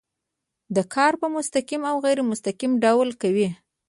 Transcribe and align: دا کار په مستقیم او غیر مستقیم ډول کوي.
دا 0.75 0.83
کار 0.95 1.13
په 1.21 1.27
مستقیم 1.37 1.81
او 1.91 1.95
غیر 2.05 2.19
مستقیم 2.29 2.71
ډول 2.83 3.09
کوي. 3.21 3.49